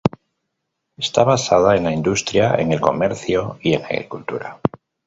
[0.97, 4.59] Está basada en la industria, en el comercio y en la agricultura.